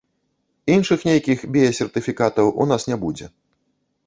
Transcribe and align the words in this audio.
Іншых, 0.75 1.03
нейкіх 1.09 1.43
біясертыфікатаў, 1.57 2.51
у 2.63 2.69
нас 2.71 2.81
не 2.91 2.97
будзе. 3.05 3.25